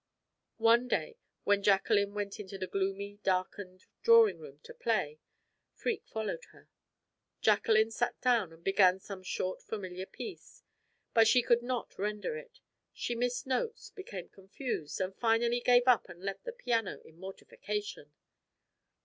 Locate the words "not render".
11.61-12.35